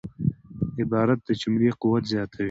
[0.81, 2.39] عبارت د جملې قوت زیاتوي.